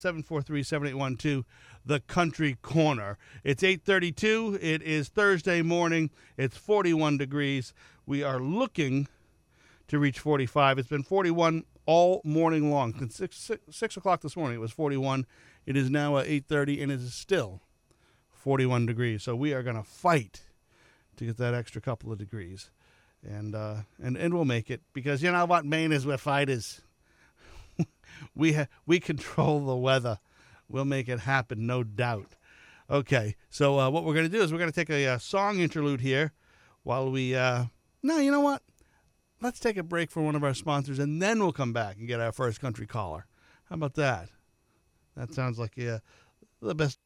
[0.00, 1.44] 743-7812
[1.84, 3.18] the country corner.
[3.44, 6.10] It's 8.32 it is thursday morning.
[6.36, 7.72] It's 41 degrees.
[8.06, 9.08] We are looking
[9.88, 12.98] to reach 45 it's been 41 all morning long.
[12.98, 15.26] Since 6, 6, 6 o'clock this morning it was 41
[15.66, 17.60] it is now at 8.30 and it is still
[18.46, 19.24] 41 degrees.
[19.24, 20.42] So we are going to fight
[21.16, 22.70] to get that extra couple of degrees.
[23.26, 25.64] And uh, and and we'll make it because you know what?
[25.64, 26.82] Maine is where fight is
[28.34, 30.18] we ha- we control the weather.
[30.68, 32.36] We'll make it happen, no doubt.
[32.88, 35.20] Okay, so uh, what we're going to do is we're going to take a, a,
[35.20, 36.32] song interlude here
[36.84, 37.34] while we.
[37.34, 37.64] Uh,
[38.02, 38.62] no, you know what?
[39.40, 42.06] Let's take a break for one of our sponsors, and then we'll come back and
[42.06, 43.26] get our first country caller.
[43.68, 44.28] How about that?
[45.16, 45.98] That sounds like uh,
[46.62, 46.98] the best.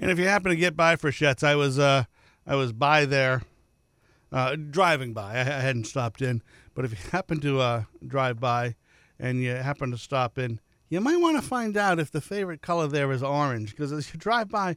[0.00, 2.04] And if you happen to get by for Frichette's, I was uh,
[2.46, 3.42] I was by there,
[4.32, 5.34] uh, driving by.
[5.36, 6.42] I, I hadn't stopped in,
[6.78, 8.76] but if you happen to uh, drive by
[9.18, 12.62] and you happen to stop in, you might want to find out if the favorite
[12.62, 13.72] color there is orange.
[13.72, 14.76] Because as you drive by,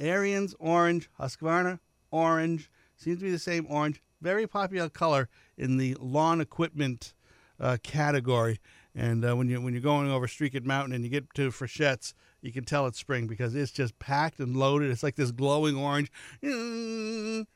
[0.00, 1.78] Ariens orange, Husqvarna
[2.10, 4.00] orange, seems to be the same orange.
[4.22, 5.28] Very popular color
[5.58, 7.12] in the lawn equipment
[7.60, 8.58] uh, category.
[8.94, 12.14] And uh, when you when you're going over Streaked Mountain and you get to Frichette's,
[12.40, 14.90] you can tell it's spring because it's just packed and loaded.
[14.90, 17.46] It's like this glowing orange, and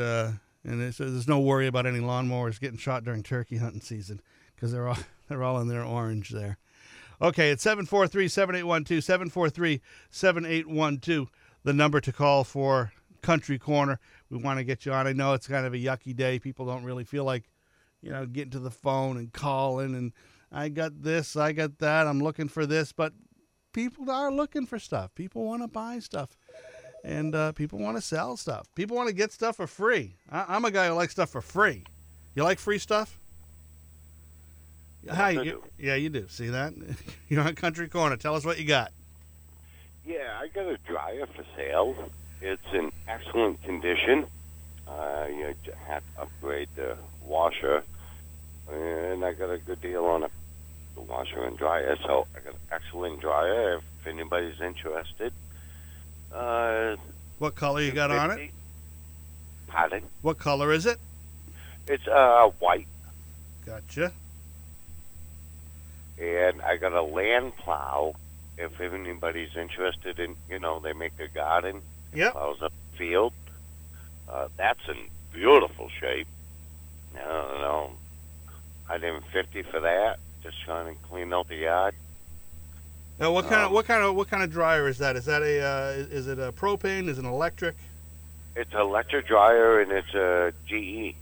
[0.00, 0.30] uh,
[0.66, 4.20] and there's no worry about any lawnmowers getting shot during turkey hunting season
[4.54, 6.58] because they're all they're all in their orange there.
[7.22, 9.80] Okay, it's 743-7812,
[10.12, 11.28] 743-7812,
[11.64, 13.98] the number to call for Country Corner.
[14.28, 15.06] We want to get you on.
[15.06, 16.38] I know it's kind of a yucky day.
[16.38, 17.44] People don't really feel like,
[18.02, 20.12] you know, getting to the phone and calling and
[20.52, 23.12] I got this, I got that, I'm looking for this, but
[23.72, 25.14] people are looking for stuff.
[25.14, 26.36] People want to buy stuff
[27.04, 28.66] and uh, people want to sell stuff.
[28.74, 30.14] People want to get stuff for free.
[30.30, 31.84] I- am a guy who likes stuff for free.
[32.34, 33.18] You like free stuff?
[35.08, 36.26] Hi, you, yeah, you do.
[36.28, 36.74] See that?
[37.28, 38.16] You're on Country Corner.
[38.16, 38.92] Tell us what you got.
[40.04, 41.94] Yeah, I got a dryer for sale.
[42.40, 44.26] It's in excellent condition.
[44.86, 45.54] Uh, you
[45.86, 47.82] had to upgrade the washer,
[48.70, 50.24] and I got a good deal on.
[50.94, 53.82] The washer and dryer, so I got an excellent dryer.
[54.00, 55.32] If anybody's interested,
[56.32, 56.96] uh,
[57.38, 58.50] what color you got on it?
[59.66, 60.02] Pardon?
[60.22, 60.98] What color is it?
[61.86, 62.88] It's uh white.
[63.64, 64.12] Gotcha.
[66.18, 68.14] And I got a land plow.
[68.58, 71.82] If anybody's interested in, you know, they make a garden.
[72.14, 72.32] Yep.
[72.32, 73.32] Plows up the field.
[74.28, 74.96] Uh, that's in
[75.32, 76.26] beautiful shape.
[77.14, 77.90] I don't know.
[78.88, 80.18] I did fifty for that.
[80.42, 81.94] Just trying to clean out the yard.
[83.18, 85.16] Now, what kind um, of what kind of what kind of dryer is that?
[85.16, 87.08] Is that a uh, is it a propane?
[87.08, 87.76] Is it an electric?
[88.54, 91.14] It's an electric dryer and it's a GE.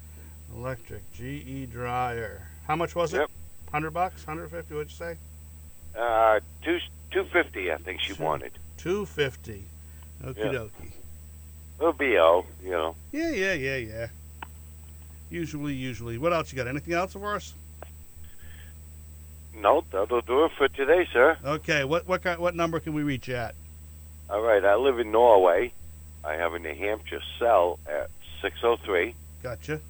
[0.57, 2.49] Electric GE dryer.
[2.67, 3.29] How much was it?
[3.71, 4.75] Hundred bucks, hundred fifty.
[4.75, 5.17] What'd you say?
[5.97, 6.79] Uh, two
[7.11, 7.73] two fifty.
[7.73, 8.53] I think she two, wanted.
[8.77, 9.65] Two fifty.
[10.25, 10.53] Okie yep.
[10.53, 10.93] dokie.
[11.79, 12.95] It'll be all, you know.
[13.13, 14.07] Yeah, yeah, yeah, yeah.
[15.31, 16.19] Usually, usually.
[16.19, 16.69] What else you got?
[16.69, 17.55] Anything else for us?
[19.57, 21.39] No, that'll do it for today, sir.
[21.45, 23.55] Okay, what what kind, what number can we reach at?
[24.29, 25.73] All right, I live in Norway.
[26.25, 28.11] I have a New Hampshire cell at
[28.41, 29.15] 603.
[29.43, 29.81] Gotcha.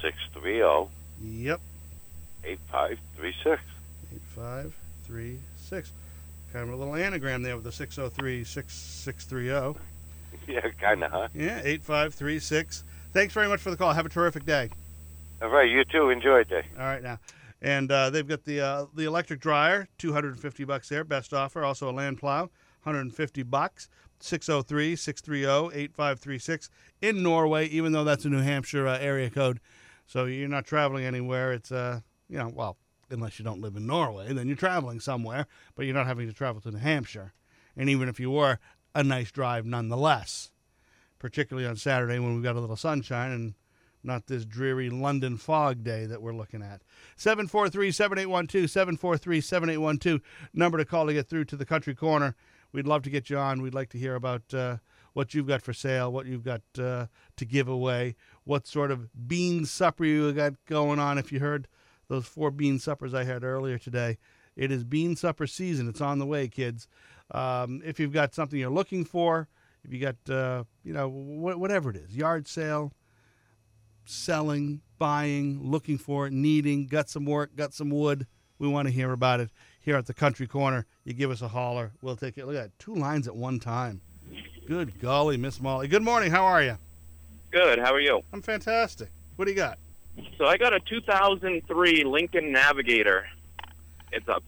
[0.00, 0.90] 630.
[1.22, 1.60] Yep.
[2.44, 3.62] 8536.
[4.14, 5.92] 8536.
[6.52, 9.78] Kind of a little anagram there with the 603 6630.
[10.48, 11.28] Yeah, kind of, huh?
[11.32, 12.84] Yeah, 8536.
[13.12, 13.92] Thanks very much for the call.
[13.92, 14.68] Have a terrific day.
[15.40, 16.10] All right, you too.
[16.10, 16.64] Enjoy it day.
[16.76, 17.18] All right, now
[17.64, 21.64] and uh, they've got the uh, the electric dryer, 250 bucks there, best offer.
[21.64, 22.50] Also a land plow,
[22.82, 23.88] 150 bucks.
[24.20, 26.68] 603-630-8536
[27.02, 29.60] in Norway, even though that's a New Hampshire uh, area code.
[30.06, 31.52] So you're not traveling anywhere.
[31.52, 32.78] It's uh, you know, well,
[33.10, 36.32] unless you don't live in Norway, then you're traveling somewhere, but you're not having to
[36.32, 37.34] travel to New Hampshire.
[37.76, 38.58] And even if you were,
[38.94, 40.50] a nice drive nonetheless.
[41.18, 43.54] Particularly on Saturday when we've got a little sunshine and
[44.04, 46.82] not this dreary London fog day that we're looking at.
[47.16, 50.20] 743 7812, 743 7812,
[50.52, 52.36] number to call to get through to the country corner.
[52.72, 53.62] We'd love to get you on.
[53.62, 54.78] We'd like to hear about uh,
[55.12, 57.06] what you've got for sale, what you've got uh,
[57.36, 61.18] to give away, what sort of bean supper you got going on.
[61.18, 61.68] If you heard
[62.08, 64.18] those four bean suppers I had earlier today.
[64.56, 65.88] It is bean supper season.
[65.88, 66.86] It's on the way, kids.
[67.30, 69.48] Um, if you've got something you're looking for,
[69.84, 72.92] if you got, uh, you know, wh- whatever it is, yard sale,
[74.04, 78.26] selling, buying, looking for needing, got some work, got some wood,
[78.58, 80.86] we want to hear about it here at the Country Corner.
[81.04, 81.92] You give us a holler.
[82.00, 82.46] We'll take it.
[82.46, 82.78] Look at that.
[82.78, 84.00] Two lines at one time.
[84.66, 85.88] Good golly, Miss Molly.
[85.88, 86.30] Good morning.
[86.30, 86.78] How are you?
[87.50, 87.78] Good.
[87.78, 88.22] How are you?
[88.32, 89.10] I'm fantastic.
[89.36, 89.78] What do you got?
[90.38, 93.26] So I got a 2003 Lincoln Navigator.
[94.12, 94.40] It's a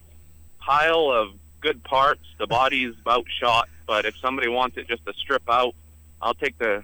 [0.60, 2.22] pile of good parts.
[2.38, 5.74] The body's about shot, but if somebody wants it just to strip out,
[6.22, 6.82] I'll take the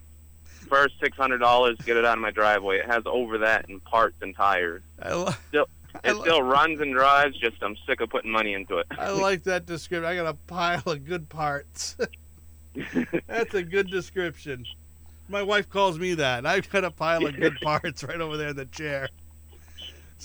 [0.72, 2.78] first six hundred dollars, to get it out of my driveway.
[2.78, 4.82] It has over that in parts and tires.
[5.02, 5.66] I, lo- Still,
[6.02, 7.36] it li- still runs and drives.
[7.38, 8.86] Just I'm sick of putting money into it.
[8.90, 10.06] I like that description.
[10.06, 11.96] I got a pile of good parts.
[13.26, 14.64] That's a good description.
[15.28, 16.46] My wife calls me that.
[16.46, 19.08] I've got a pile of good parts right over there in the chair.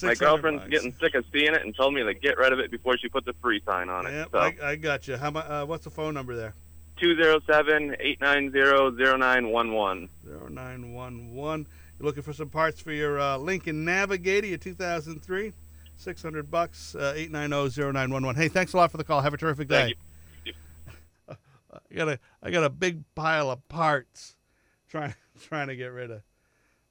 [0.01, 0.69] My 600 girlfriend's bucks.
[0.71, 3.09] getting sick of seeing it and told me to get rid of it before she
[3.09, 4.11] puts a free sign on it.
[4.11, 5.17] Yep, so I, I got you.
[5.17, 6.53] How uh, What's the phone number there?
[6.97, 10.09] Two zero seven eight nine zero zero nine one one.
[10.25, 11.67] Zero nine one one.
[11.99, 15.53] You're looking for some parts for your uh, Lincoln Navigator, your 2003.
[15.99, 18.35] 600 bucks, uh, 890-0911.
[18.35, 19.21] Hey, thanks a lot for the call.
[19.21, 19.95] Have a terrific day.
[20.45, 20.55] Thank
[21.91, 24.35] I got a I got a big pile of parts
[24.89, 25.15] trying
[25.47, 26.21] trying to get rid of.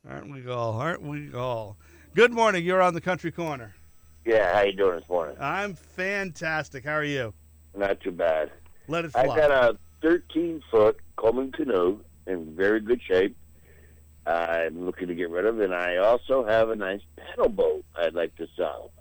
[0.08, 0.72] Aren't we all?
[0.74, 1.76] Aren't we all?
[2.14, 2.64] Good morning.
[2.64, 3.74] You're on the country corner.
[4.24, 5.36] Yeah, how you doing this morning?
[5.40, 6.84] I'm fantastic.
[6.84, 7.32] How are you?
[7.76, 8.50] Not too bad.
[8.88, 9.76] Let it I got a
[10.06, 11.98] 13 foot Coleman canoe
[12.28, 13.36] in very good shape.
[14.24, 18.14] I'm looking to get rid of, and I also have a nice paddle boat I'd
[18.14, 18.92] like to sell.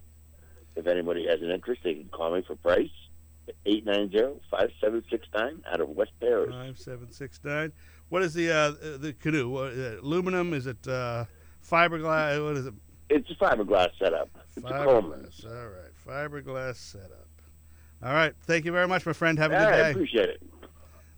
[0.76, 2.90] If anybody has an interest, they can call me for price.
[3.68, 6.50] 890-5769 out of West Paris.
[6.52, 7.72] Five seven six nine.
[8.10, 9.50] What is the uh, the canoe?
[9.50, 10.56] What, uh, aluminum?
[10.56, 11.26] Is it uh,
[11.64, 12.44] fiberglass?
[12.44, 12.74] What is it?
[13.12, 14.30] It's a fiberglass setup.
[14.58, 15.28] It's a Coleman.
[15.28, 15.46] Fiberglass.
[15.46, 15.94] All right,
[16.32, 17.28] fiberglass setup.
[18.04, 18.34] All right.
[18.44, 19.38] Thank you very much, my friend.
[19.40, 19.92] Have a I good day.
[19.92, 20.42] appreciate it.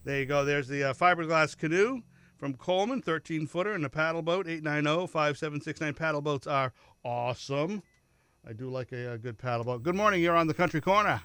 [0.07, 0.45] There you go.
[0.45, 2.01] There's the uh, fiberglass canoe
[2.38, 5.94] from Coleman, 13 footer, and a paddle boat, 890 5769.
[5.95, 6.71] Paddle boats are
[7.04, 7.83] awesome.
[8.48, 9.83] I do like a, uh good paddle boat.
[9.83, 10.24] Good morning.
[10.24, 11.21] You're on the country corner.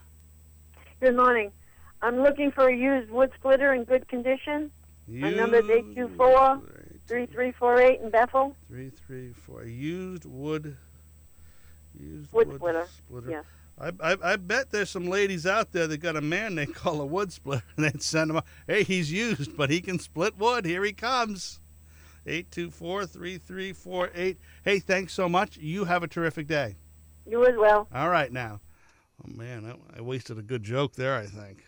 [1.01, 1.53] Good morning.
[2.03, 4.73] I'm looking for a used wood splitter in good condition.
[5.07, 8.57] My number is Used- 824-3348 in Bethel.
[8.67, 9.65] Three, three, four.
[9.65, 10.77] Used wood.
[11.97, 12.89] Used Wood splitter.
[13.07, 13.31] splitter.
[13.31, 13.45] Yes.
[13.83, 17.01] I, I, I bet there's some ladies out there that got a man they call
[17.01, 18.37] a wood splitter and they send him.
[18.37, 18.47] out.
[18.67, 20.65] Hey, he's used, but he can split wood.
[20.65, 21.59] Here he comes.
[22.27, 24.37] 824-3348.
[24.65, 25.57] Hey, thanks so much.
[25.57, 26.77] You have a terrific day.
[27.27, 27.89] You as well.
[27.93, 28.61] All right now.
[29.25, 31.17] Oh man, I, I wasted a good joke there.
[31.17, 31.65] I think.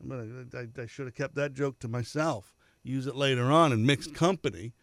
[0.00, 2.54] I'm gonna, I, I should have kept that joke to myself.
[2.84, 4.74] Use it later on in mixed company.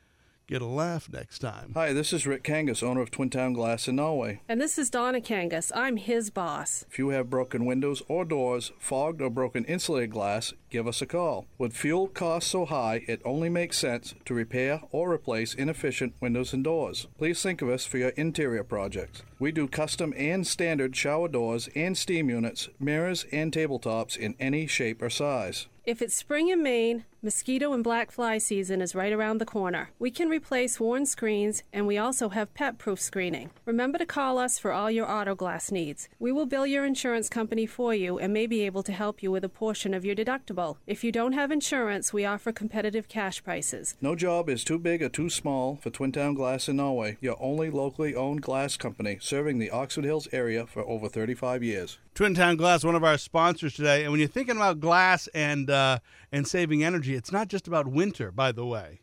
[0.47, 1.71] Get a laugh next time.
[1.73, 4.41] Hi, this is Rick Kangas, owner of Twin Town Glass in Norway.
[4.47, 5.71] And this is Donna Kangas.
[5.73, 6.85] I'm his boss.
[6.87, 11.07] If you have broken windows or doors, fogged or broken insulated glass, give us a
[11.07, 11.47] call.
[11.57, 16.53] With fuel costs so high, it only makes sense to repair or replace inefficient windows
[16.53, 17.07] and doors.
[17.17, 19.23] Please think of us for your interior projects.
[19.39, 24.67] We do custom and standard shower doors and steam units, mirrors, and tabletops in any
[24.67, 25.65] shape or size.
[25.85, 29.89] If it's spring in Maine, mosquito and black fly season is right around the corner.
[29.97, 33.49] We can replace worn screens, and we also have pet proof screening.
[33.65, 36.07] Remember to call us for all your auto glass needs.
[36.19, 39.31] We will bill your insurance company for you and may be able to help you
[39.31, 40.77] with a portion of your deductible.
[40.85, 43.95] If you don't have insurance, we offer competitive cash prices.
[43.99, 47.37] No job is too big or too small for Twin Town Glass in Norway, your
[47.39, 51.97] only locally owned glass company serving the Oxford Hills area for over 35 years.
[52.15, 54.03] Twin Town Glass, one of our sponsors today.
[54.03, 55.99] And when you're thinking about glass and uh,
[56.31, 59.01] and saving energy, it's not just about winter, by the way.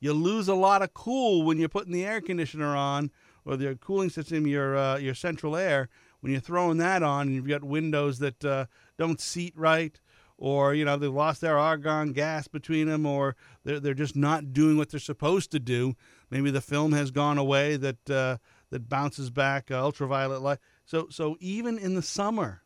[0.00, 3.12] You lose a lot of cool when you're putting the air conditioner on
[3.44, 5.88] or the cooling system, your uh, your central air.
[6.18, 8.66] When you're throwing that on, and you've got windows that uh,
[8.98, 10.00] don't seat right,
[10.36, 14.52] or you know they've lost their argon gas between them, or they're they're just not
[14.52, 15.94] doing what they're supposed to do.
[16.28, 18.38] Maybe the film has gone away that uh,
[18.70, 20.58] that bounces back uh, ultraviolet light.
[20.88, 22.62] So so even in the summer,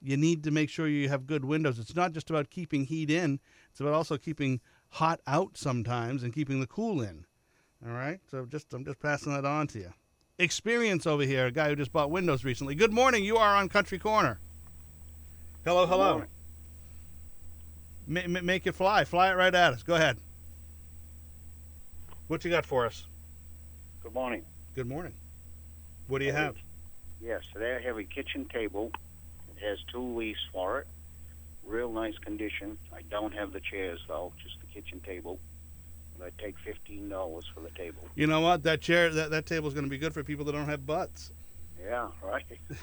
[0.00, 1.80] you need to make sure you have good windows.
[1.80, 3.40] It's not just about keeping heat in;
[3.72, 4.60] it's about also keeping
[4.90, 7.24] hot out sometimes and keeping the cool in.
[7.84, 8.20] All right.
[8.30, 9.92] So just I'm just passing that on to you.
[10.38, 12.76] Experience over here, a guy who just bought windows recently.
[12.76, 13.24] Good morning.
[13.24, 14.38] You are on Country Corner.
[15.64, 16.22] Hello, hello.
[18.06, 19.04] Ma- ma- make it fly.
[19.04, 19.82] Fly it right at us.
[19.82, 20.16] Go ahead.
[22.28, 23.04] What you got for us?
[24.04, 24.44] Good morning.
[24.76, 25.14] Good morning.
[26.06, 26.54] What do you have?
[27.20, 28.92] Yes, I have a kitchen table.
[29.56, 30.86] It has two leaves for it.
[31.66, 32.78] Real nice condition.
[32.94, 35.38] I don't have the chairs though, just the kitchen table.
[36.18, 38.02] But I take fifteen dollars for the table.
[38.14, 38.62] You know what?
[38.62, 41.30] That chair, that, that table's going to be good for people that don't have butts.
[41.80, 42.44] Yeah, right.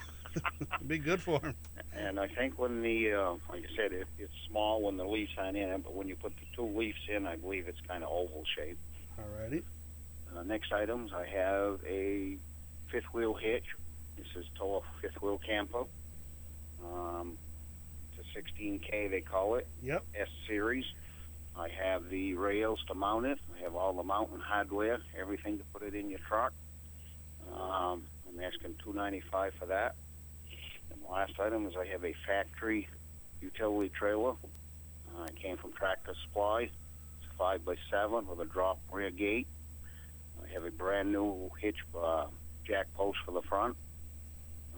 [0.88, 1.56] Be good for them.
[1.94, 5.32] And I think when the, uh, like I said, it, it's small when the leaves
[5.38, 8.04] aren't in it, but when you put the two leaves in, I believe it's kind
[8.04, 8.80] of oval shaped.
[9.20, 9.64] Alrighty.
[10.36, 12.38] Uh, next items, I have a
[12.92, 13.66] fifth wheel hitch.
[14.18, 15.84] This is Toa fifth wheel camper.
[16.84, 17.38] Um,
[18.18, 19.68] it's a 16K, they call it.
[19.84, 20.04] Yep.
[20.16, 20.86] S series.
[21.58, 23.40] I have the rails to mount it.
[23.58, 26.54] I have all the mountain hardware, everything to put it in your truck.
[27.54, 29.96] Um, I'm asking 295 for that.
[30.92, 32.90] And the last item is I have a factory
[33.42, 34.32] utility trailer.
[34.32, 36.64] Uh, it came from Tractor Supply.
[36.64, 36.72] It's
[37.34, 39.48] a five by seven with a drop rear gate.
[40.44, 42.26] I have a brand new hitch uh,
[42.66, 43.78] jack post for the front.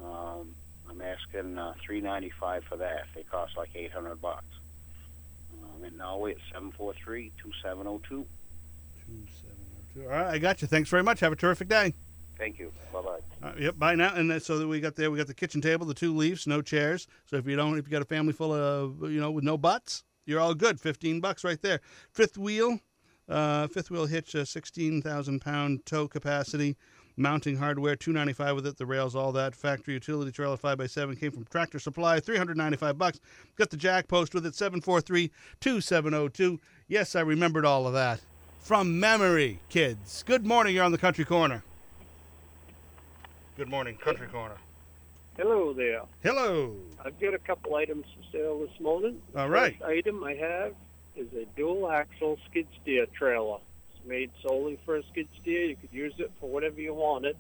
[0.04, 0.54] Um,
[0.90, 3.06] I'm asking uh, 395 for that.
[3.16, 4.46] They cost like 800 bucks.
[5.62, 8.26] Um, and now it's 743 2702.
[10.04, 10.68] All right, I got you.
[10.68, 11.20] Thanks very much.
[11.22, 11.94] Have a terrific day.
[12.38, 12.72] Thank you.
[12.94, 13.48] Bye bye.
[13.48, 14.14] Uh, yep, bye now.
[14.14, 16.46] And uh, so that we got there, we got the kitchen table, the two leaves,
[16.46, 17.08] no chairs.
[17.26, 19.58] So if you don't, if you got a family full of, you know, with no
[19.58, 20.80] butts, you're all good.
[20.80, 21.82] Fifteen bucks right there.
[22.12, 22.80] Fifth wheel,
[23.28, 26.78] uh, fifth wheel hitch, uh, sixteen thousand pound tow capacity,
[27.18, 28.78] mounting hardware, two ninety five with it.
[28.78, 29.56] The rails, all that.
[29.56, 33.20] Factory utility trailer, five by seven, came from Tractor Supply, three hundred ninety five bucks.
[33.58, 36.60] Got the jack post with it, seven four three two seven zero two.
[36.88, 38.22] Yes, I remembered all of that
[38.60, 40.24] from memory, kids.
[40.26, 40.76] Good morning.
[40.76, 41.64] You're on the Country Corner.
[43.58, 44.56] Good morning, Country Corner.
[45.38, 46.02] Hello there.
[46.24, 46.76] Hello.
[47.04, 49.22] I've got a couple items for sale this morning.
[49.36, 49.78] All right.
[49.78, 50.74] First item I have
[51.16, 53.60] is a dual axle skid steer trailer.
[54.08, 55.66] Made solely for a skid steer.
[55.66, 57.36] You could use it for whatever you wanted.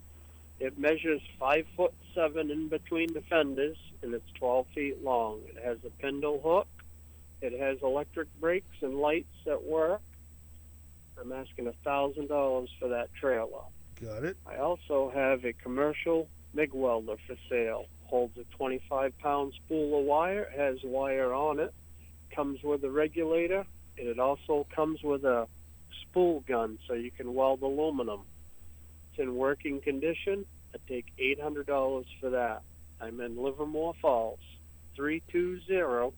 [0.59, 5.39] It measures five foot seven in between the fenders and it's 12 feet long.
[5.47, 6.67] It has a pintle hook.
[7.41, 10.01] It has electric brakes and lights that work.
[11.19, 13.63] I'm asking a thousand dollars for that trailer.
[14.01, 14.37] Got it.
[14.45, 17.85] I also have a commercial MIG welder for sale.
[18.05, 21.73] Holds a 25 pound spool of wire, has wire on it,
[22.31, 23.65] comes with a regulator,
[23.97, 25.47] and it also comes with a
[26.17, 28.21] spool gun so you can weld aluminum.
[29.11, 30.47] It's in working condition.
[30.73, 32.63] I take $800 for that.
[32.99, 34.39] I'm in Livermore Falls.
[34.95, 36.11] 320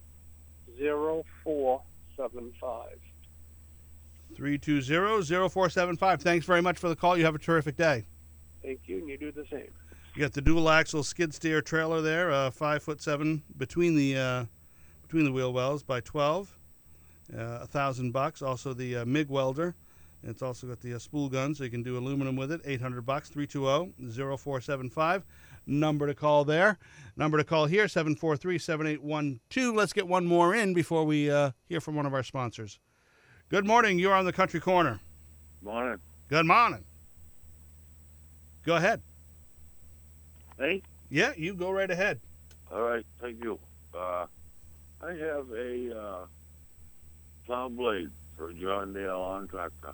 [0.78, 2.88] 0475.
[4.36, 6.22] 320-0475.
[6.22, 7.18] Thanks very much for the call.
[7.18, 8.06] You have a terrific day.
[8.64, 9.68] Thank you, and you do the same.
[10.16, 14.18] You got the dual axle skid steer trailer there, uh, five foot seven between the
[14.18, 14.46] uh,
[15.02, 16.58] between the wheel wells by twelve,
[17.38, 18.42] uh, a thousand bucks.
[18.42, 19.76] Also the uh, MIG welder.
[20.24, 22.60] It's also got the uh, spool gun, so you can do aluminum with it.
[22.66, 23.30] Eight hundred bucks.
[23.30, 25.24] 320-0475.
[25.66, 26.78] Number to call there.
[27.16, 29.76] Number to call here 743-7812.
[29.76, 32.80] Let's get one more in before we uh, hear from one of our sponsors.
[33.50, 34.00] Good morning.
[34.00, 35.00] You're on the Country Corner.
[35.62, 36.00] Morning.
[36.28, 36.84] Good morning.
[38.66, 39.02] Go ahead.
[40.58, 40.82] Hey.
[41.10, 42.20] Yeah, you go right ahead.
[42.72, 43.06] All right.
[43.22, 43.58] Thank you.
[43.94, 44.26] Uh,
[45.02, 46.26] I have a uh,
[47.46, 49.94] plow blade for John Deere lawn tractor.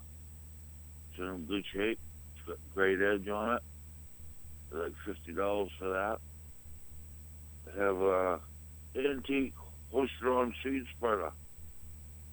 [1.18, 2.00] It's in good shape.
[2.36, 3.64] It's got great edge on it.
[4.72, 6.20] Like fifty dollars for that.
[7.74, 8.40] I have a
[8.98, 9.54] antique
[9.92, 11.32] horse-drawn seed spreader.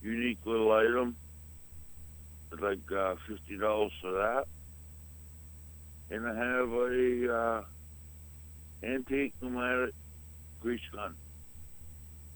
[0.03, 1.15] Unique little item.
[2.53, 4.47] I'd like uh, fifty dollars for that.
[6.11, 7.62] And I have a uh,
[8.83, 9.95] antique pneumatic
[10.61, 11.15] grease gun.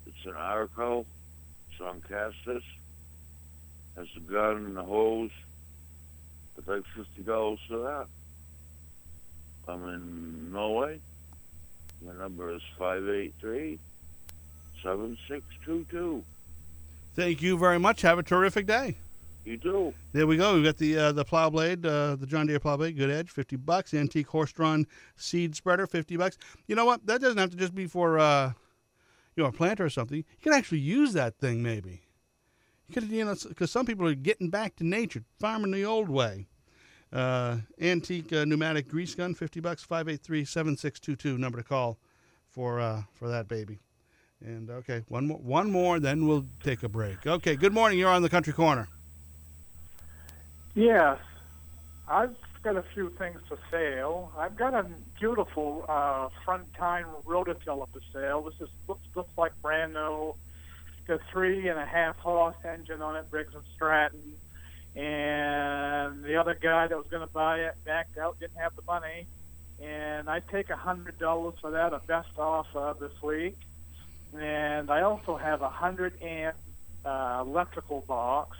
[0.07, 1.07] It's an Arco.
[1.73, 2.63] It's on casters.
[3.97, 5.31] Has the gun and the hose.
[6.59, 8.07] I'd like fifty dollars for that.
[9.69, 11.01] I'm in Norway.
[12.05, 13.79] My number is five eight three
[14.83, 16.23] seven six two two.
[17.15, 18.03] Thank you very much.
[18.03, 18.97] Have a terrific day.
[19.45, 19.95] You too.
[20.13, 20.55] There we go.
[20.55, 23.31] We've got the uh, the plow blade, uh, the John Deere plow blade, good edge,
[23.31, 23.95] fifty bucks.
[23.95, 24.87] Antique horse-drawn
[25.17, 26.37] seed spreader, fifty bucks.
[26.67, 27.07] You know what?
[27.07, 28.53] That doesn't have to just be for uh,
[29.37, 30.19] you know a planter or something.
[30.19, 32.03] You can actually use that thing maybe.
[32.89, 36.47] You know, because some people are getting back to nature, farming the old way.
[37.13, 39.83] Uh, antique uh, pneumatic grease gun, fifty bucks.
[39.83, 41.37] Five eight three seven six two two.
[41.37, 41.99] Number to call
[42.49, 43.79] for uh, for that baby.
[44.45, 47.27] And okay, one more, one more, then we'll take a break.
[47.27, 47.57] Okay.
[47.57, 47.99] Good morning.
[47.99, 48.89] You're on the Country Corner.
[50.75, 51.19] Yes,
[52.07, 54.31] I've got a few things for sale.
[54.37, 54.87] I've got a
[55.19, 58.43] beautiful uh, front tine rototiller for sale.
[58.43, 60.35] This is looks looks like brand new.
[61.07, 64.35] Got three and a half horse engine on it, Briggs and Stratton.
[64.95, 68.83] And the other guy that was going to buy it backed out, didn't have the
[68.83, 69.27] money.
[69.83, 73.59] And I take a hundred dollars for that, a best offer this week.
[74.37, 76.57] And I also have a hundred amp
[77.05, 78.57] uh, electrical box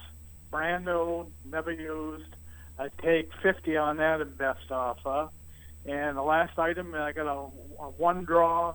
[0.51, 2.35] brand new, never used.
[2.79, 5.29] I take 50 on that at best offer.
[5.85, 8.75] And the last item, I got a, a one draw,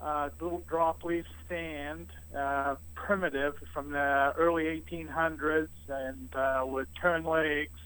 [0.00, 7.24] uh, little drop leaf stand, uh, primitive from the early 1800s, and uh, with turn
[7.24, 7.78] legs,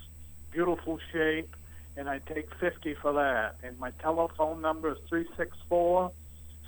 [0.51, 1.55] beautiful shape,
[1.97, 3.57] and I take 50 for that.
[3.63, 6.13] And my telephone number is 364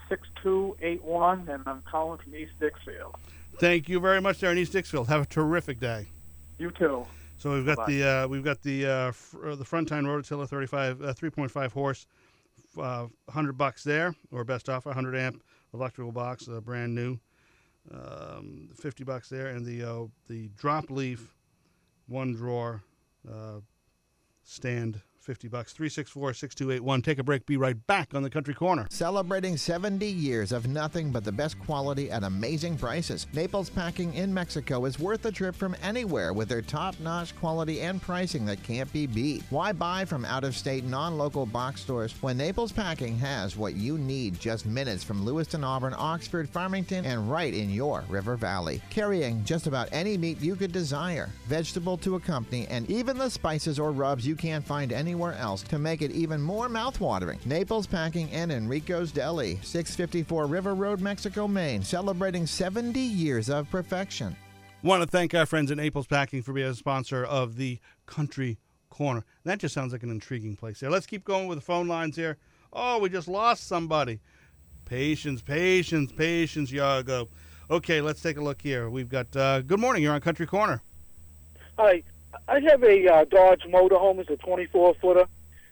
[0.09, 3.15] 6281, and I'm calling from East Dixfield.
[3.59, 5.09] Thank you very much, there in East Dixfield.
[5.09, 6.07] Have a terrific day.
[6.59, 7.07] You too.
[7.39, 7.93] So we've got Bye-bye.
[7.93, 11.73] the uh, we've got the uh, fr- uh, the Front tine Rototiller 35 uh, 3.5
[11.73, 12.07] horse,
[12.79, 15.43] uh, 100 bucks there or best offer 100 amp
[15.75, 17.19] electrical box, uh, brand new,
[17.93, 21.35] um, 50 bucks there, and the uh, the drop leaf,
[22.07, 22.83] one drawer,
[23.31, 23.61] uh,
[24.45, 27.03] stand 50 bucks 364 6281.
[27.03, 27.45] Take a break.
[27.47, 28.87] Be right back on the Country Corner.
[28.91, 33.27] Celebrating 70 years of nothing but the best quality at amazing prices.
[33.33, 37.81] Naples Packing in Mexico is worth a trip from anywhere with their top notch quality
[37.81, 39.43] and pricing that can't be beat.
[39.51, 43.75] Why buy from out of state, non local box stores when Naples Packing has what
[43.75, 48.81] you need just minutes from Lewiston, Auburn, Oxford, Farmington, and right in your River Valley?
[48.91, 53.81] Carrying just about any meat you could desire, vegetable to accompany, and even the spices
[53.81, 57.45] or rubs you can't find anywhere else to make it even more mouthwatering.
[57.47, 64.37] Naples Packing and Enrico's Deli, 654 River Road, Mexico, Maine, celebrating 70 years of perfection.
[64.83, 68.59] Want to thank our friends at Naples Packing for being a sponsor of the Country
[68.91, 69.25] Corner.
[69.45, 70.91] That just sounds like an intriguing place there.
[70.91, 72.37] Let's keep going with the phone lines here.
[72.73, 74.21] Oh, we just lost somebody.
[74.85, 77.29] Patience, patience, patience, Yago.
[77.71, 78.89] Okay, let's take a look here.
[78.89, 80.83] We've got, uh, good morning, you're on Country Corner.
[81.79, 82.03] Hi,
[82.49, 84.19] I have a uh, Dodge motorhome.
[84.19, 85.27] It's a 24 footer.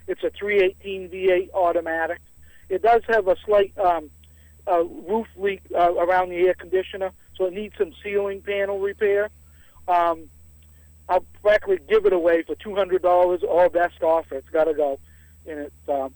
[0.07, 2.21] It's a 318 V8 automatic.
[2.69, 4.11] It does have a slight um,
[4.67, 9.31] uh, roof leak uh, around the air conditioner, so it needs some ceiling panel repair.
[9.89, 10.29] Um,
[11.09, 14.37] I'll practically give it away for $200 or best offer.
[14.37, 14.99] It's got to go.
[15.47, 16.15] And it, um,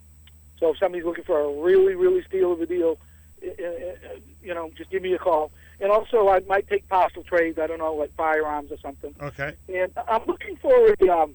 [0.58, 2.98] so if somebody's looking for a really, really steal of a deal,
[3.42, 5.52] uh, uh, you know, just give me a call.
[5.80, 7.58] And also, I might take parcel trades.
[7.58, 9.14] I don't know, like firearms or something.
[9.22, 9.54] Okay.
[9.72, 11.34] And I'm looking for a, um,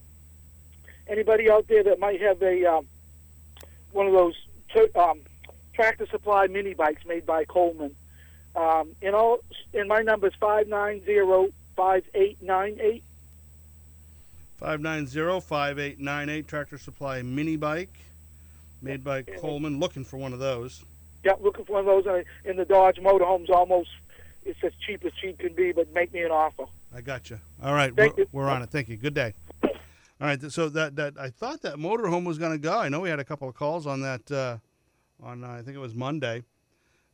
[1.07, 2.85] anybody out there that might have a um,
[3.93, 4.35] one of those
[4.95, 5.19] um,
[5.73, 7.95] tractor supply mini bikes made by Coleman.
[8.55, 9.39] Um, and all,
[9.73, 13.03] and my number is five nine zero five eight nine eight.
[14.61, 17.93] 590-5898 Tractor Supply mini bike
[18.81, 19.79] made by Coleman.
[19.79, 20.83] Looking for one of those.
[21.23, 22.07] Yeah, looking for one of those.
[22.07, 23.89] uh, And the Dodge motorhome's almost
[24.45, 26.65] it's as cheap as cheap can be, but make me an offer.
[26.95, 27.39] I got you.
[27.61, 28.29] All right, Thank we're, you.
[28.31, 28.69] we're on it.
[28.69, 28.97] Thank you.
[28.97, 29.33] Good day.
[29.63, 32.77] All right, so that that I thought that motorhome was going to go.
[32.79, 34.57] I know we had a couple of calls on that uh,
[35.21, 36.43] on uh, I think it was Monday.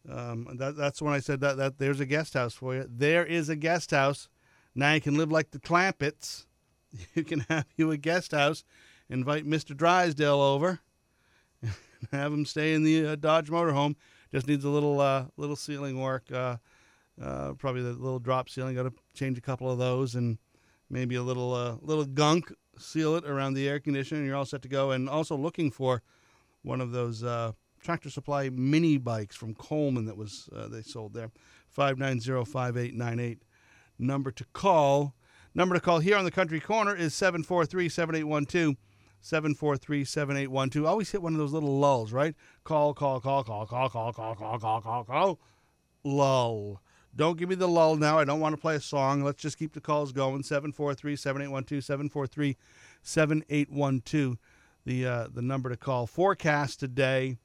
[0.09, 2.85] Um, that that's when I said that that there's a guest house for you.
[2.87, 4.29] There is a guest house.
[4.75, 6.45] Now you can live like the Clampetts.
[7.13, 8.63] You can have you a guest house.
[9.11, 9.77] Invite Mr.
[9.77, 10.79] Drysdale over.
[11.61, 11.71] and
[12.11, 13.95] Have him stay in the uh, Dodge motorhome.
[14.31, 16.31] Just needs a little uh, little ceiling work.
[17.21, 18.75] Uh, uh, probably the little drop ceiling.
[18.75, 20.37] Got to change a couple of those and
[20.89, 22.53] maybe a little uh, little gunk.
[22.77, 24.91] Seal it around the air conditioner, and you're all set to go.
[24.91, 26.01] And also looking for
[26.61, 27.51] one of those uh,
[27.81, 31.31] Tractor Supply mini bikes from Coleman that was uh, they sold there.
[31.67, 33.43] Five nine zero five eight nine eight.
[33.97, 35.13] Number to call.
[35.53, 38.77] Number to call here on the Country Corner is 743 7812.
[39.21, 40.85] 743 7812.
[40.87, 42.35] Always hit one of those little lulls, right?
[42.63, 45.39] Call, call, call, call, call, call, call, call, call, call, call.
[46.05, 46.81] Lull.
[47.15, 48.19] Don't give me the lull now.
[48.19, 49.23] I don't want to play a song.
[49.23, 50.43] Let's just keep the calls going.
[50.43, 51.83] 743 7812.
[51.83, 52.57] 743
[53.01, 54.37] 7812.
[54.85, 56.07] The, uh, the number to call.
[56.07, 57.37] Forecast today.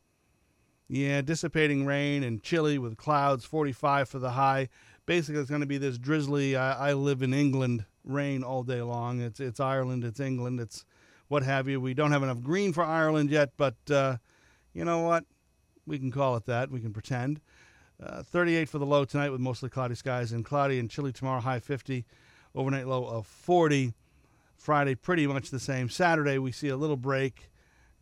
[0.86, 4.68] Yeah, dissipating rain and chilly with clouds, 45 for the high.
[5.06, 8.82] Basically, it's going to be this drizzly, I, I live in England rain all day
[8.82, 9.20] long.
[9.20, 10.84] It's, it's Ireland, it's England, it's
[11.28, 11.80] what have you.
[11.80, 14.18] We don't have enough green for Ireland yet, but uh,
[14.72, 15.24] you know what?
[15.86, 16.70] We can call it that.
[16.70, 17.40] We can pretend.
[18.04, 21.40] Uh, 38 for the low tonight with mostly cloudy skies and cloudy and chilly tomorrow,
[21.40, 22.04] high 50.
[22.54, 23.94] Overnight low of 40.
[24.56, 25.88] Friday, pretty much the same.
[25.88, 27.50] Saturday, we see a little break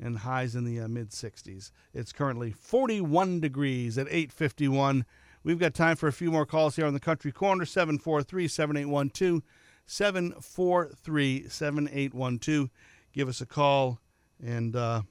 [0.01, 1.71] and highs in the uh, mid 60s.
[1.95, 5.05] It's currently 41 degrees at 851.
[5.45, 9.43] We've got time for a few more calls here on the Country Corner 743 7812.
[9.87, 12.71] 743 7812.
[13.13, 14.01] Give us a call
[14.45, 15.03] and, uh,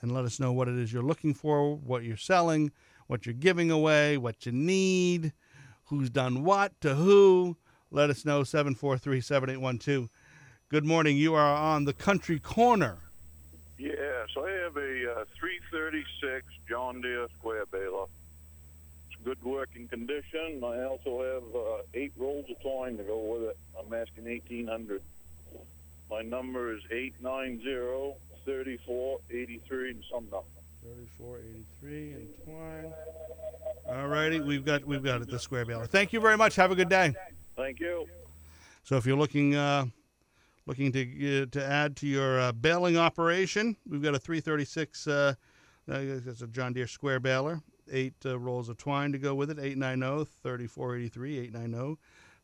[0.00, 2.72] and let us know what it is you're looking for, what you're selling,
[3.06, 5.32] what you're giving away, what you need,
[5.84, 7.56] who's done what to who.
[7.90, 10.08] Let us know 743 7812.
[10.68, 11.16] Good morning.
[11.16, 12.98] You are on the Country Corner.
[13.78, 18.06] Yes, I have a uh, 336 John Deere square baler.
[19.10, 20.62] It's good working condition.
[20.64, 23.58] I also have uh, eight rolls of twine to go with it.
[23.78, 25.02] I'm asking 1800
[26.10, 28.14] My number is 890
[28.44, 30.53] thirty-four eighty-three and some number.
[30.84, 32.92] 3483 and twine.
[33.88, 35.30] All righty, we've got we've got it.
[35.30, 35.86] The square baler.
[35.86, 36.56] Thank you very much.
[36.56, 37.14] Have a good day.
[37.56, 38.06] Thank you.
[38.82, 39.86] So if you're looking uh,
[40.66, 45.06] looking to uh, to add to your uh, baling operation, we've got a 336.
[45.06, 45.34] Uh,
[45.90, 47.62] uh, that's a John Deere square baler.
[47.90, 49.58] Eight uh, rolls of twine to go with it.
[49.58, 51.38] 890 3483.
[51.38, 52.00] 890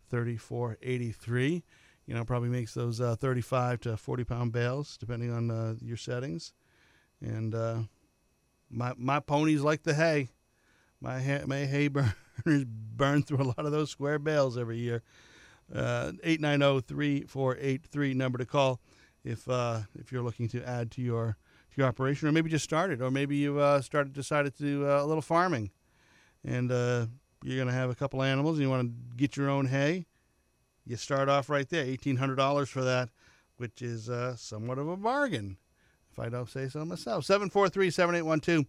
[0.08, 1.62] 3483.
[2.06, 5.96] You know, probably makes those uh, 35 to 40 pound bales depending on uh, your
[5.96, 6.54] settings.
[7.20, 7.80] And uh,
[8.70, 10.28] my my ponies like the hay.
[11.00, 15.02] My hay, my hay burners burn through a lot of those square bales every year.
[15.74, 18.80] Uh, 890-3483 number to call
[19.24, 21.36] if uh, if you're looking to add to your
[21.70, 24.88] to your operation, or maybe just started, or maybe you've uh, started decided to do
[24.88, 25.70] uh, a little farming,
[26.44, 27.06] and uh,
[27.44, 30.06] you're going to have a couple animals, and you want to get your own hay.
[30.84, 33.10] You start off right there, eighteen hundred dollars for that,
[33.56, 35.56] which is somewhat of a bargain,
[36.12, 37.24] if I don't say so myself.
[37.24, 38.66] Seven four three seven eight one two.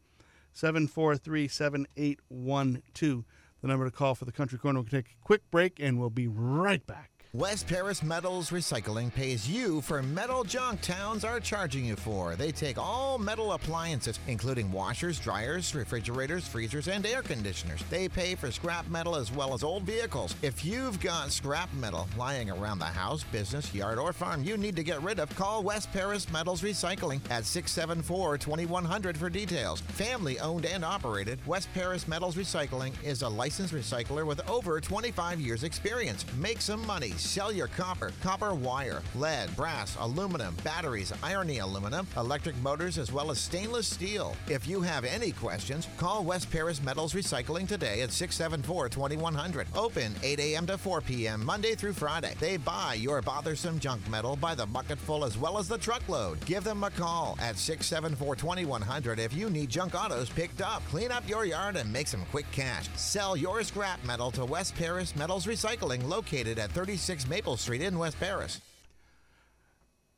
[0.54, 3.24] 743 7812.
[3.62, 4.80] The number to call for the Country Corner.
[4.80, 7.11] We'll take a quick break and we'll be right back.
[7.34, 12.36] West Paris Metals Recycling pays you for metal junk towns are charging you for.
[12.36, 17.82] They take all metal appliances, including washers, dryers, refrigerators, freezers, and air conditioners.
[17.90, 20.36] They pay for scrap metal as well as old vehicles.
[20.42, 24.76] If you've got scrap metal lying around the house, business, yard, or farm you need
[24.76, 29.80] to get rid of, call West Paris Metals Recycling at 674 2100 for details.
[29.80, 35.40] Family owned and operated, West Paris Metals Recycling is a licensed recycler with over 25
[35.40, 36.26] years' experience.
[36.38, 37.14] Make some money.
[37.22, 43.32] Sell your copper, copper wire, lead, brass, aluminum, batteries, irony aluminum, electric motors, as well
[43.32, 44.36] as stainless steel.
[44.50, 49.68] If you have any questions, call West Paris Metals Recycling today at 674 2100.
[49.76, 50.66] Open 8 a.m.
[50.66, 51.46] to 4 p.m.
[51.46, 52.34] Monday through Friday.
[52.40, 56.44] They buy your bothersome junk metal by the bucketful as well as the truckload.
[56.46, 60.84] Give them a call at 674 2100 if you need junk autos picked up.
[60.90, 62.90] Clean up your yard and make some quick cash.
[62.96, 68.00] Sell your scrap metal to West Paris Metals Recycling located at 36 Maple Street in
[68.00, 68.62] West Paris.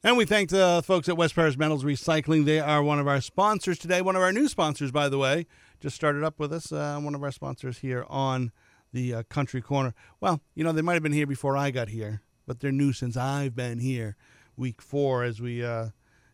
[0.04, 2.46] And we thank the folks at West Paris Metals Recycling.
[2.46, 4.00] They are one of our sponsors today.
[4.00, 5.48] One of our new sponsors, by the way,
[5.80, 6.72] just started up with us.
[6.72, 8.52] Uh, one of our sponsors here on
[8.92, 9.96] the uh, Country Corner.
[10.22, 12.94] Well, you know, they might have been here before I got here, but they're new
[12.94, 14.16] since I've been here.
[14.56, 15.88] Week four, as we uh,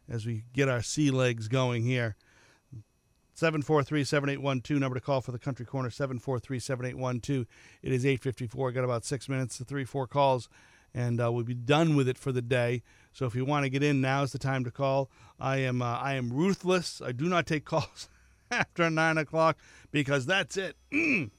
[0.09, 2.17] as we get our sea legs going here.
[3.39, 7.45] 743-7812, number to call for the Country Corner, 743-7812.
[7.81, 8.71] It is 854.
[8.73, 10.49] Got about six minutes to three, four calls,
[10.93, 12.83] and uh, we'll be done with it for the day.
[13.13, 15.09] So if you want to get in, now is the time to call.
[15.39, 17.01] I am uh, I am ruthless.
[17.01, 18.09] I do not take calls
[18.51, 19.57] after 9 o'clock
[19.91, 20.75] because that's it.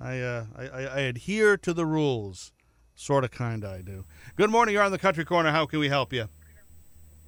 [0.00, 2.52] I, uh, I, I adhere to the rules.
[2.96, 4.04] Sort of, kind of, I do.
[4.36, 4.74] Good morning.
[4.74, 5.50] You're on the Country Corner.
[5.50, 6.28] How can we help you?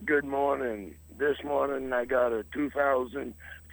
[0.05, 0.95] Good morning.
[1.19, 2.45] This morning I got a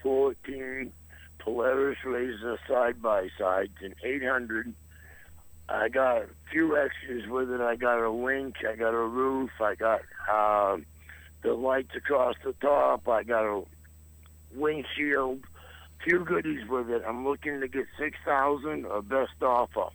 [0.04, 0.92] 2014
[1.40, 4.74] Polaris Razor side by sides It's an 800.
[5.70, 7.62] I got a few extras with it.
[7.62, 8.58] I got a winch.
[8.70, 9.50] I got a roof.
[9.62, 10.86] I got um,
[11.42, 13.08] the lights across the top.
[13.08, 13.64] I got a
[14.54, 15.40] windshield.
[16.04, 17.02] Few goodies with it.
[17.08, 19.88] I'm looking to get six thousand or best offer,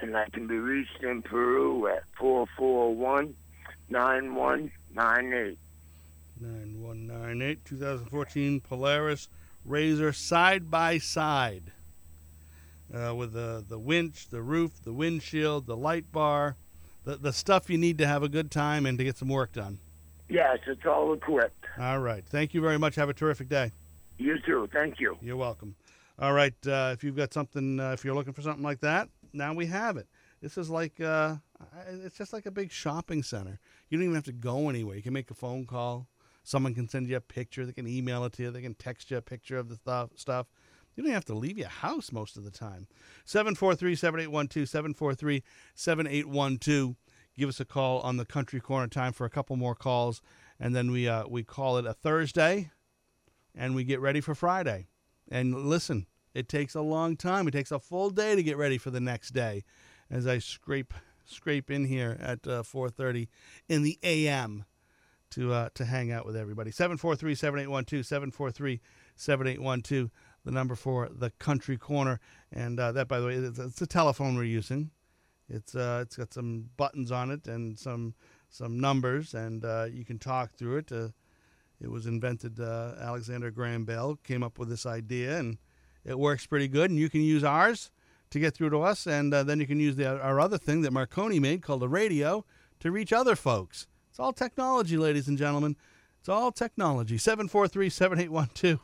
[0.00, 3.34] and I can be reached in Peru at four four one
[3.88, 5.58] nine one nine eight.
[6.40, 9.28] 9198 2014 Polaris
[9.64, 11.72] Razor side by side
[12.92, 16.56] uh, with the, the winch, the roof, the windshield, the light bar,
[17.04, 19.52] the, the stuff you need to have a good time and to get some work
[19.52, 19.78] done.
[20.28, 21.64] Yes, it's all equipped.
[21.78, 22.24] All right.
[22.24, 22.94] Thank you very much.
[22.96, 23.72] Have a terrific day.
[24.18, 24.68] You too.
[24.72, 25.16] Thank you.
[25.20, 25.74] You're welcome.
[26.18, 26.54] All right.
[26.66, 29.66] Uh, if you've got something, uh, if you're looking for something like that, now we
[29.66, 30.06] have it.
[30.42, 31.36] This is like, uh,
[31.88, 33.58] it's just like a big shopping center.
[33.88, 34.96] You don't even have to go anywhere.
[34.96, 36.06] You can make a phone call.
[36.42, 37.66] Someone can send you a picture.
[37.66, 38.50] They can email it to you.
[38.50, 40.10] They can text you a picture of the stuff.
[40.16, 40.46] stuff.
[40.96, 42.88] You don't have to leave your house most of the time.
[43.24, 46.96] 743 7812, 743 7812.
[47.36, 48.88] Give us a call on the Country Corner.
[48.88, 50.20] Time for a couple more calls.
[50.58, 52.72] And then we, uh, we call it a Thursday
[53.54, 54.88] and we get ready for Friday.
[55.30, 57.46] And listen, it takes a long time.
[57.46, 59.64] It takes a full day to get ready for the next day.
[60.10, 60.94] As I scrape
[61.26, 63.28] scrape in here at uh, 4:30
[63.68, 64.64] in the a.m.
[65.30, 66.70] to uh, to hang out with everybody.
[66.70, 68.80] 743-7812,
[69.18, 70.10] 743-7812,
[70.44, 72.20] the number for the Country Corner.
[72.52, 74.90] And uh, that, by the way, it's, it's the telephone we're using.
[75.48, 78.14] It's uh, it's got some buttons on it and some
[78.50, 80.92] some numbers, and uh, you can talk through it.
[80.92, 81.08] Uh,
[81.80, 82.60] it was invented.
[82.60, 85.58] Uh, Alexander Graham Bell came up with this idea, and
[86.04, 86.90] it works pretty good.
[86.90, 87.90] And you can use ours
[88.30, 90.92] to get through to us, and then you can use the, our other thing that
[90.92, 92.44] Marconi made called the radio
[92.80, 93.86] to reach other folks.
[94.18, 95.76] It's all technology, ladies and gentlemen.
[96.18, 97.18] It's all technology.
[97.18, 98.80] 743 7812.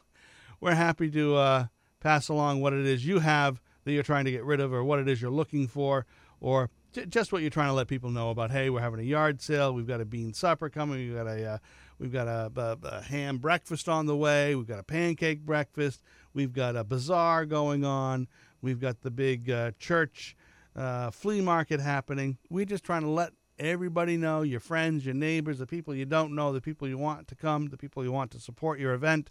[0.61, 1.67] We're happy to uh,
[1.99, 4.85] pass along what it is you have that you're trying to get rid of or
[4.85, 6.07] what it is you're looking for
[6.39, 8.53] or j- just what you're trying to let people know about.
[8.53, 9.75] Hey, we're having a yard sale.
[9.75, 10.99] We've got a bean supper coming.
[10.99, 11.59] We've got a uh,
[11.99, 14.55] we've got a, a, a ham breakfast on the way.
[14.55, 16.01] We've got a pancake breakfast.
[16.33, 18.29] We've got a bazaar going on.
[18.63, 20.37] We've got the big uh, church
[20.77, 22.39] uh, flea market happening.
[22.51, 26.35] We're just trying to let everybody know your friends, your neighbors, the people you don't
[26.35, 29.31] know, the people you want to come, the people you want to support your event.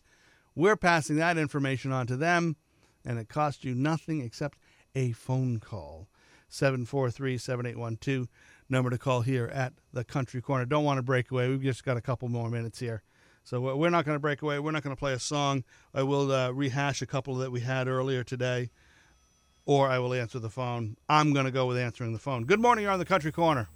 [0.56, 2.56] We're passing that information on to them,
[3.06, 4.58] and it costs you nothing except
[4.96, 6.08] a phone call.
[6.50, 8.28] 743 7812,
[8.70, 10.66] number to call here at the Country Corner.
[10.66, 11.50] Don't want to break away.
[11.50, 13.02] We've just got a couple more minutes here.
[13.44, 14.60] So we're not going to break away.
[14.60, 15.64] We're not going to play a song.
[15.94, 18.70] I will uh, rehash a couple that we had earlier today,
[19.66, 20.96] or I will answer the phone.
[21.10, 22.46] I'm going to go with answering the phone.
[22.46, 22.84] Good morning.
[22.84, 23.68] You're on the Country Corner.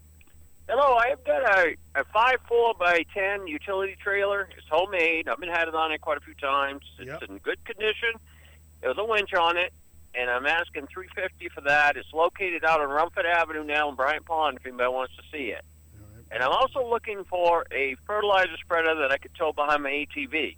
[0.80, 4.48] Hello, I've got a, a 5'4 by 10 utility trailer.
[4.56, 5.28] It's homemade.
[5.28, 6.82] I've been had it on it quite a few times.
[7.00, 8.12] It's in good condition.
[8.82, 9.74] There's a winch on it,
[10.14, 11.98] and I'm asking 350 for that.
[11.98, 15.46] It's located out on Rumford Avenue now in Bryant Pond if anybody wants to see
[15.46, 15.66] it.
[16.30, 20.58] And I'm also looking for a fertilizer spreader that I could tow behind my ATV.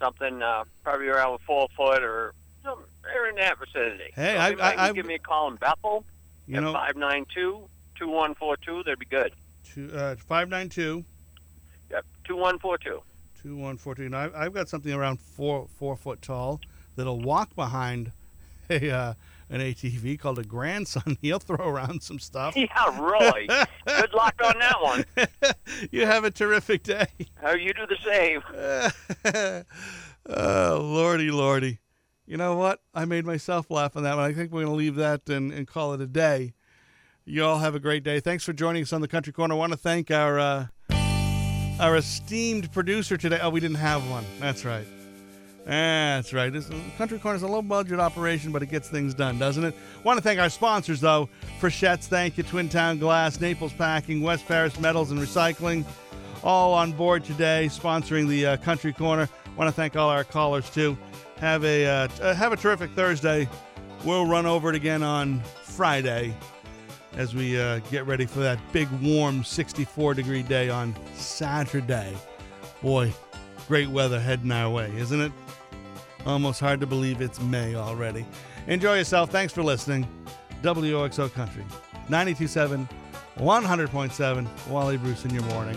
[0.00, 2.84] Something uh, probably around a four foot or something
[3.28, 4.12] in that vicinity.
[4.14, 6.04] Hey, so I- I- I've- give me a call in Bethel
[6.46, 8.82] You at know- 592 2142.
[8.84, 9.32] That'd be good.
[9.64, 11.04] Two, uh, 592
[11.90, 13.02] Yep, 2142.
[13.42, 14.14] 2114.
[14.14, 16.60] I've, I've got something around four four foot tall
[16.96, 18.12] that'll walk behind
[18.70, 19.14] a uh,
[19.50, 21.18] an ATV called a grandson.
[21.22, 22.56] He'll throw around some stuff.
[22.62, 23.46] Yeah, really.
[23.86, 25.04] Good luck on that one.
[25.90, 27.06] you have a terrific day.
[27.34, 29.64] How you do the same.
[30.26, 31.80] oh, lordy, lordy.
[32.26, 32.80] You know what?
[32.94, 34.24] I made myself laugh on that one.
[34.24, 36.54] I think we're going to leave that and, and call it a day.
[37.24, 38.18] You all have a great day.
[38.18, 39.54] Thanks for joining us on the Country Corner.
[39.54, 40.66] I want to thank our uh,
[41.78, 43.38] our esteemed producer today.
[43.40, 44.24] Oh, we didn't have one.
[44.40, 44.86] That's right.
[45.64, 46.52] That's right.
[46.52, 49.76] This Country Corner is a low budget operation, but it gets things done, doesn't it?
[50.02, 51.28] Want to thank our sponsors though:
[51.60, 55.84] Frechette's, thank you, Twin Town Glass, Naples Packing, West Paris Metals and Recycling,
[56.42, 59.28] all on board today, sponsoring the uh, Country Corner.
[59.56, 60.98] Want to thank all our callers too.
[61.38, 63.48] Have a uh, uh, have a terrific Thursday.
[64.04, 66.34] We'll run over it again on Friday
[67.14, 72.16] as we uh, get ready for that big warm 64 degree day on Saturday.
[72.82, 73.12] Boy,
[73.68, 75.32] great weather heading our way, isn't it?
[76.26, 78.24] Almost hard to believe it's May already.
[78.66, 79.30] Enjoy yourself.
[79.30, 80.06] Thanks for listening.
[80.62, 81.64] WOXO Country,
[82.08, 82.88] 927,
[83.36, 85.76] 100.7, Wally Bruce in your morning.